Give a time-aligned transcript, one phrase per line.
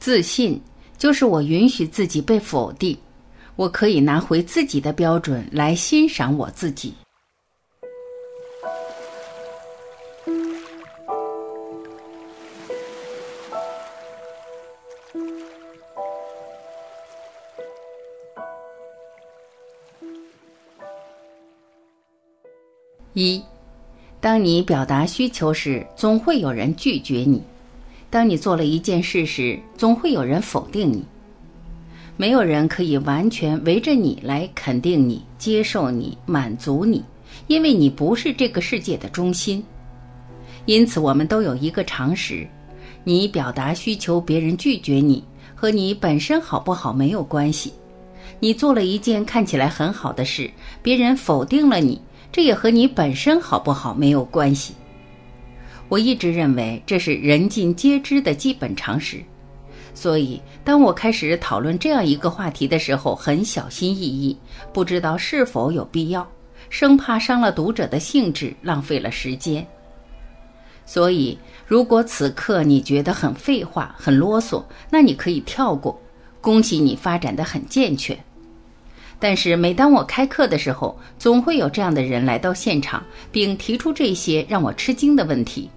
[0.00, 0.58] 自信
[0.96, 2.96] 就是我允许自己被否定，
[3.54, 6.94] 我可以拿回自己的标准来欣赏我自己。
[23.12, 23.42] 一，
[24.18, 27.38] 当你表达需求时，总会有人拒绝你；
[28.10, 31.04] 当你做了一件事时，总会有人否定你。
[32.16, 37.02] 没有人可以完全围着你来肯定你、接受你、满足你，
[37.46, 39.64] 因为你不是这个世界的中心。
[40.66, 42.46] 因此，我们都有一个常识：
[43.04, 45.24] 你表达需求，别人拒绝你，
[45.54, 47.72] 和你本身好不好没有关系。
[48.40, 50.50] 你做了一件看起来很好的事，
[50.82, 52.00] 别人否定了你。
[52.32, 54.74] 这也和你本身好不好没有关系。
[55.90, 59.20] 我一直认为这是人尽皆知的基本常识，
[59.92, 64.38] 所以当我开始讨论这样一个话题的时候，很小心翼翼，
[64.72, 66.24] 不知道是否有必要，
[66.68, 69.66] 生怕伤了读者的兴致，浪费了时间。
[70.86, 76.00] 所以，如果此刻你觉得很废话、很啰嗦，那你可以跳过。
[76.40, 78.16] 恭喜你发展的很健全。
[79.18, 85.68] 但是每当我开课的时候，总会有这样的人来到现场，并提出这些让我吃惊的问题。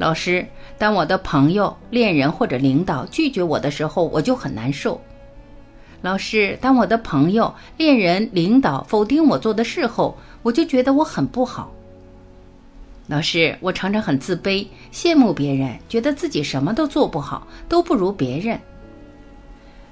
[0.00, 0.46] 老师，
[0.78, 4.98] 当我的朋友、恋人或者领导拒绝我的时候，我就很难受。
[6.00, 11.70] 老师，当我的朋友、恋人、领导否定我做的事后，我就觉得我很不好。
[13.08, 18.58] 老师，我常常很自卑，羡慕别人，觉得自己什么都做不好，都不如别人。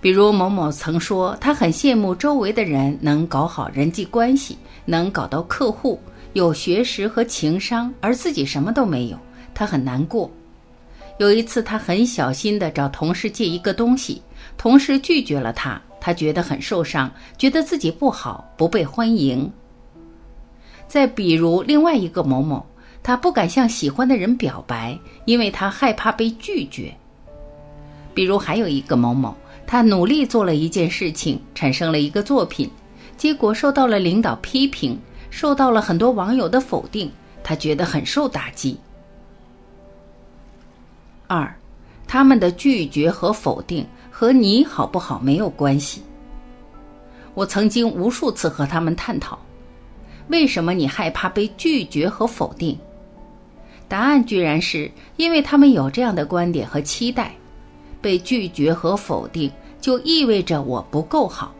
[0.00, 6.00] 比如某某曾说，他很羡慕周围的人能搞好人际关系，能搞到客户，
[6.32, 9.16] 有学识和情商，而自己什么都没有，
[9.54, 10.30] 他很难过。
[11.18, 14.22] 有一次，他很小心地找同事借一个东西，
[14.56, 19.50] 同事拒绝了他，他觉得很受伤，觉得自己不好，不被欢迎。
[20.88, 22.64] 再比如另外一个某某，
[23.02, 26.92] 他不敢向喜欢的人表白，因为他害怕被拒绝。
[28.14, 29.34] 比如还有一个某某。
[29.64, 32.68] 他努力做了一件事情，产生了一个作品，
[33.16, 34.98] 结果受到了领导批评，
[35.30, 37.10] 受到了很多网友的否定，
[37.42, 38.76] 他觉得很受打击。
[41.32, 41.50] 二，
[42.06, 46.02] 他们的拒绝和否定和你好不好没有关系。
[47.32, 49.38] 我曾经无数次和他们探讨，
[50.28, 52.78] 为什么你害怕被拒绝和否定？
[53.88, 57.32] 答案居然是因为他们有这样的观点和期待，
[58.02, 59.50] 被拒绝和否定。
[59.80, 61.52] 就意味着我不够好。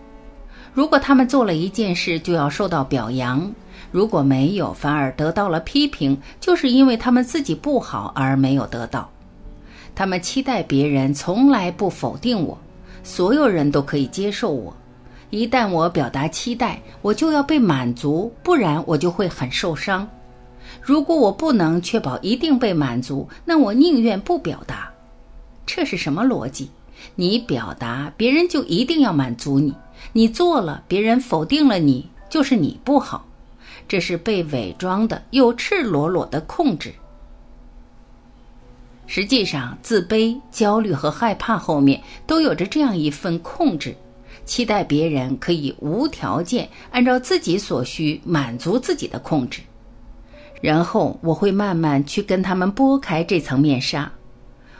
[0.72, 3.50] 如果他们做了一件事，就要受到表扬；
[3.90, 9.10] 如果没有，反而得到了批评，就是因为他们自己不好而没有得到。
[9.94, 12.58] 他们期待别人从来不否定我，
[13.02, 14.74] 所有人都可以接受我。
[15.30, 20.08] 一旦我表达期待，我就要被满足，不然我就会很受伤。
[20.80, 24.90] 如果我不能确保一定被满足，那我宁愿不表达。
[25.66, 26.70] 这是什么逻辑？
[27.14, 29.72] 你表达，别人就一定要满足你；
[30.12, 33.26] 你做了，别人否定了你，就是你不好。
[33.88, 36.92] 这是被伪装的又赤裸裸的控制。
[39.14, 43.94] 实际上，自卑、焦虑和害怕后面都有着这样一份控制，
[44.46, 49.60] 期待别人可以无条件按照自己所需满足自己的控制。
[50.62, 54.10] 然后，我会慢慢去跟他们剥开这层面纱。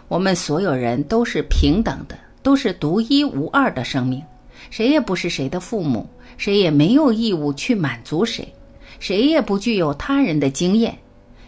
[0.09, 4.22] 我们所有人都是平等的，都是独一无二的生命，
[4.71, 8.50] 谁也不是谁的父母，谁也没有义务去满足谁，
[8.98, 10.97] 谁也不具有他人的经验，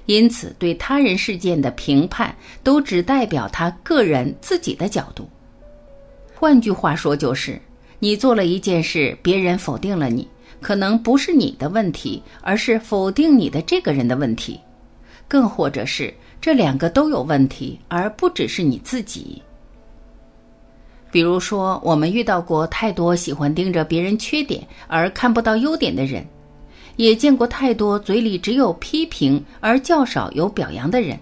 [0.06, 5.28] 因此对他人事件的评判都只代表他个人自己的角度。
[6.34, 7.60] 换句话说，就是
[7.98, 10.28] 你做了一件事，别人否定了你，
[10.60, 14.60] 可能不是你的问题，而是否定你的这个人的问题，
[15.26, 16.12] 更或者是。
[16.40, 19.40] 这两个都有问题，而不只是你自己。
[21.10, 26.22] 比如说，我们遇到过太多喜欢盯着别人缺点而看不到优点的人，
[26.96, 31.18] 也见过太多嘴里只有批评而较少有表扬的人。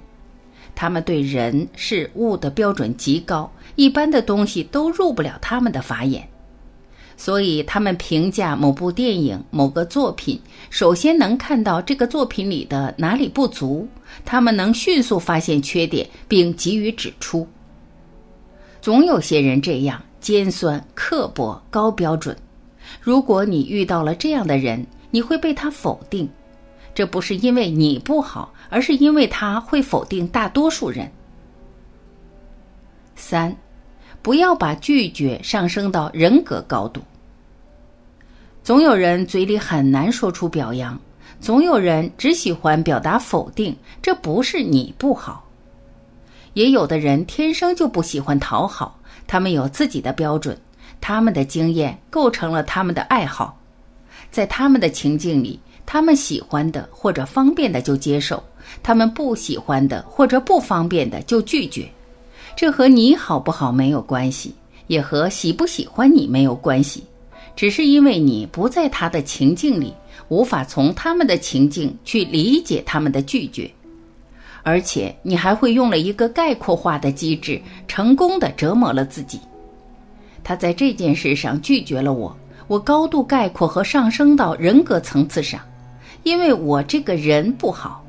[0.75, 6.27] 他们对人事物的标准极高，一般的东西都入不了他们的法眼。
[7.15, 10.41] 所以，他们评价某部电影、某个作品，
[10.71, 13.87] 首先能看到这个作品里的哪里不足，
[14.25, 17.47] 他们能迅速发现缺点，并给予指出。
[18.81, 22.37] 总有些人这样尖酸刻薄、高标准。
[23.01, 26.29] 如果你遇到了这样的人，你会被他否定，
[26.93, 31.09] 这不是因为你不好，而是因为他会否定大多数人。
[33.15, 33.57] 三。
[34.23, 37.03] 不要把拒绝上升到人格高度。
[38.63, 40.97] 总有人嘴里很难说出表扬，
[41.41, 43.77] 总有人只喜欢表达否定。
[44.01, 45.45] 这不是你不好，
[46.55, 50.57] 也有的人天生就不喜欢讨好，他们有自己的标准，
[51.01, 53.59] 他们的经验构成了他们的爱好，
[54.33, 58.43] 在他们的情境里，他们喜欢的或者方便的就接受，
[58.83, 61.87] 他们不喜欢的或者不方便的就拒绝。
[62.57, 64.55] 这和你好不好没有关系，
[64.87, 67.05] 也和喜不喜欢你没有关系。
[67.55, 69.93] 只是因为你不在他的情境里，
[70.29, 73.71] 无法从他们的情境去理解他们的拒绝，
[74.63, 79.39] 而且你还会用了一个概括化的机制，成功的折磨了自己。
[80.43, 82.35] 他在这件事上拒绝了我，
[82.67, 85.61] 我高度概括和上升到人格层次上，
[86.23, 88.05] 因为我这个人不好。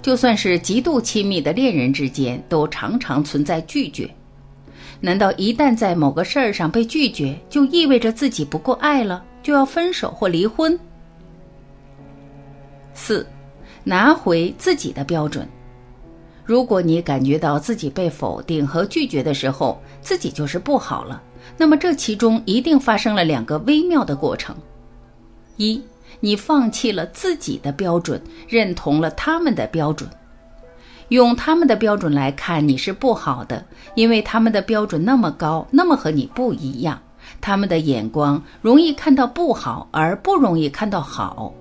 [0.00, 4.10] 就算是极度亲密的恋人之间，都常常存在拒绝。
[5.00, 10.78] 难道一旦在某个事儿上被拒绝，就意味着自己不够爱了，就要分手或离婚？
[12.94, 13.26] 四，
[13.84, 15.48] 拿回自己的标准。
[16.44, 21.22] 如果你感觉到自己被否定和拒绝的时候，自己就是不好了，
[21.56, 24.56] 那么这其中一定发生了两个微妙的过程：
[25.56, 25.80] 一，
[26.20, 30.08] 你放弃了自己的标准，认同了他们的标准。
[31.08, 37.00] 用他们的标准来看你是不好的，因为他们的标准那么高，那么和你不一样。
[37.40, 41.52] 他们的眼光容易看到不好，而不容易看到好。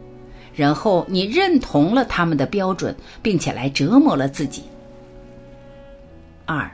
[0.53, 4.63] 然后你认同了他们的标准，并且来折磨了自己。
[6.45, 6.69] 二，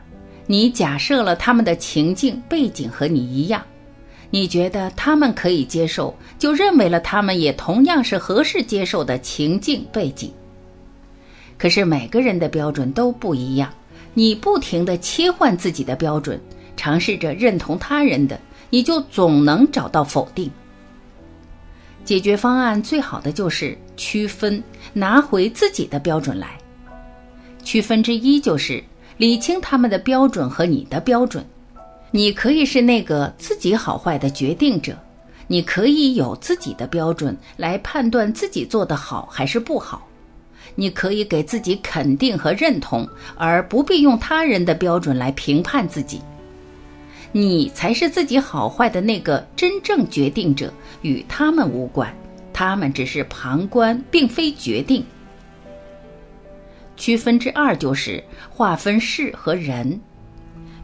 [0.45, 3.63] 你假设了他们的情境背景和你一样，
[4.29, 10.31] 你觉得他们可以接受，就认为了他们也同样是合适接受的情境背景。
[11.57, 13.71] 可是每个人的标准都不一样，
[14.13, 16.39] 你不停地切换自己的标准，
[16.75, 18.39] 尝试着认同他人的，
[18.69, 20.51] 你就总能找到否定。
[22.07, 24.63] 解决方案最好的就是区分，
[24.93, 26.57] 拿回自己的标准来。
[27.65, 28.81] 区分之一就是
[29.17, 31.45] 理清他们的标准和你的标准。
[32.11, 34.97] 你可以是那个自己好坏的决定者，
[35.47, 40.07] 你可以有自己的标准来判断自己做得好还是不好。
[40.75, 43.05] 你可以给自己肯定和认同，
[43.35, 46.21] 而不必用他人的标准来评判自己。
[47.31, 52.11] 你才是自己好坏的那个真正决定者，与他们无关，
[52.53, 55.05] 他们只是旁观，并非决定。
[56.95, 59.99] 区分之二就是划分事和人。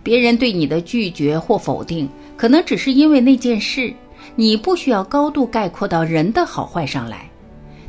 [0.04, 3.92] 别人对你的拒绝或否定，可能只是因为那件事，
[4.36, 7.30] 你不需要高度概括到人的好坏上来。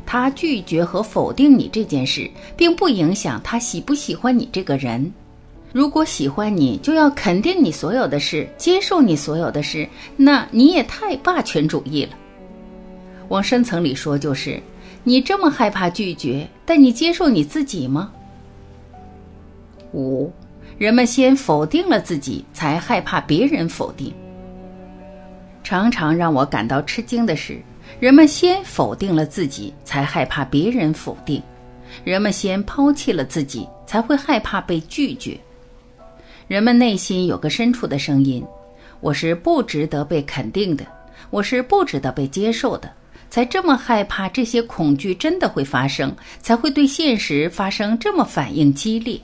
[0.05, 5.13] 他拒绝和否定你这件事，并不影响他喜不喜欢你这个人。
[5.75, 9.85] 如果喜欢你，就要肯定你所有的事，接受你所有的事，
[10.15, 12.11] 那你也太霸权主义了。
[13.27, 14.57] 往深层里说，就是
[15.03, 18.09] 你这么害怕拒绝，但你接受你自己吗？
[19.91, 20.31] 五，
[20.77, 24.13] 人们先否定了自己，才害怕别人否定。
[25.61, 27.61] 常常让我感到吃惊的是。
[27.99, 31.41] 人们先否定了自己，才害怕别人否定；
[32.05, 35.37] 人们先抛弃了自己，才会害怕被拒绝。
[36.47, 38.45] 人们内心有个深处的声音
[39.01, 40.85] ：“我是不值得被肯定的，
[41.31, 42.91] 我是不值得被接受的。”
[43.27, 49.19] 才这么害怕这些恐惧真的会发生，才会对现实发生这么反应激烈。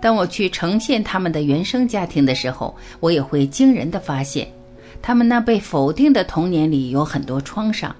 [0.00, 4.48] 当我去呈现他们的原生家庭的时候，我也会惊人的发现。
[5.02, 7.94] 他们那被否定的童年里有很多创伤，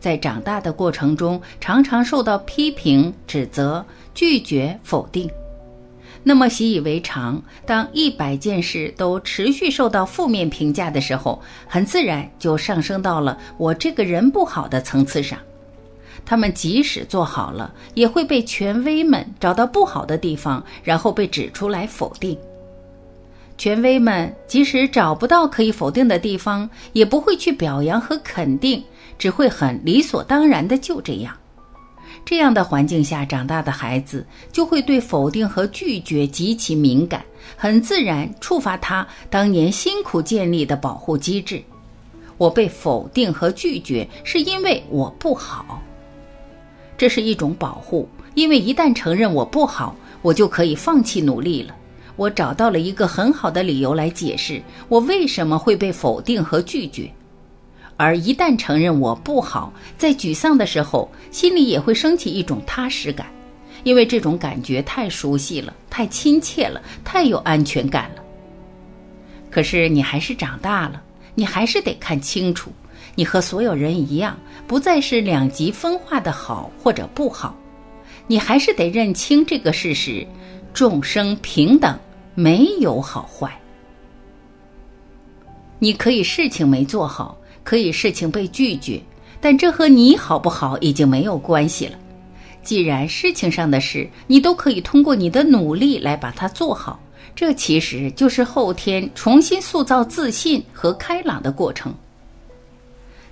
[0.00, 5.30] 在长大的过程中常常受到批评、指责、拒绝、否定。
[6.28, 15.38] 那么习以为常，当一百件事都持续受到负面评价的时候，很自然就上升到了我这个人不好的层次上。
[16.26, 22.36] 他们即使做好了，也会被权威们找到不好的地方，然后被指出来否定。
[23.56, 28.84] 权威们即使找不到可以否定的地方，也不会去表扬和肯定，
[29.18, 31.34] 只会很理所当然的就这样。
[32.28, 37.24] 这样的环境下长大的孩子，就会对否定和拒绝极其敏感，
[37.56, 41.62] 很自然触发他当年辛苦建立的保护机制。
[42.36, 45.82] 我被否定和拒绝，是因为我不好。
[46.98, 51.74] 这是一种保护，因为一旦承认我不好，我就可以放弃努力了。
[52.16, 57.10] 我找到了一个很好的理由来解释我为什么会被否定和拒绝，
[57.98, 63.26] 而一旦承认我不好，在沮丧的时候，心里也会升起一种踏实感，
[63.82, 68.22] 因为这种感觉太熟悉了，太亲切了，太有安全感了。
[69.50, 71.02] 可是你还是长大了，
[71.34, 72.70] 你还是得看清楚，
[73.16, 74.38] 你和所有人一样，
[74.68, 77.56] 不再是两极分化的好或者不好，
[78.28, 80.24] 你还是得认清这个事实：
[80.72, 81.98] 众生平等，
[82.36, 83.60] 没有好坏。
[85.80, 87.36] 你可以事情没做好，
[87.68, 88.98] 可以事情被拒绝，
[89.42, 91.98] 但这和你好不好已经没有关系了。
[92.62, 96.98] 既然事情上的事你都可以通过你的努力来把它做好，
[97.36, 101.94] 这其实就是后天重新塑造自信和开朗的过程。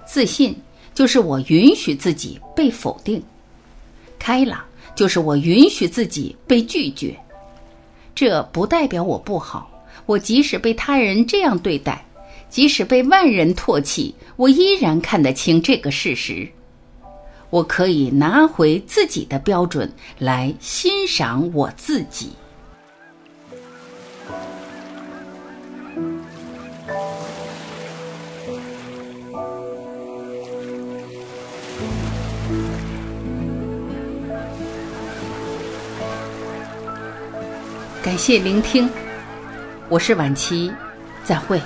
[0.04, 0.54] 自信
[0.92, 3.22] 就是我允许自己被否定，
[4.18, 4.62] 开朗
[4.94, 7.18] 就是我允许自己被拒绝。
[8.14, 9.70] 这不代表我不好，
[10.04, 12.05] 我即使被他人这样对待。
[12.56, 16.48] 即使被万人唾弃，我依然看得清这个事实。
[17.50, 22.30] 我可以拿回自己的标准来欣赏我自己。
[38.02, 38.88] 感谢聆听，
[39.90, 40.72] 我是晚琪，
[41.22, 41.60] 再会。